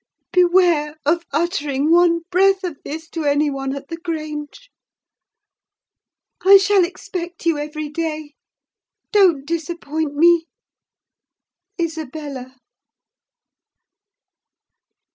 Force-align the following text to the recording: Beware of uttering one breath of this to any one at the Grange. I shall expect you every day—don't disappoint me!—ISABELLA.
Beware 0.33 0.95
of 1.05 1.25
uttering 1.31 1.91
one 1.91 2.21
breath 2.31 2.63
of 2.63 2.79
this 2.83 3.07
to 3.11 3.23
any 3.23 3.51
one 3.51 3.75
at 3.75 3.87
the 3.89 3.97
Grange. 3.97 4.71
I 6.43 6.57
shall 6.57 6.83
expect 6.83 7.45
you 7.45 7.59
every 7.59 7.87
day—don't 7.89 9.45
disappoint 9.45 10.15
me!—ISABELLA. 10.15 12.55